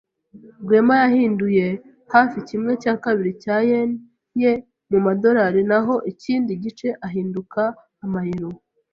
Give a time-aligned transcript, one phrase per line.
[0.63, 1.65] Rwema yahinduye
[2.13, 3.91] hafi kimwe cya kabiri cya yen
[4.41, 4.51] ye
[4.91, 7.61] mu madorari naho ikindi gice ahinduka
[8.05, 8.49] amayero.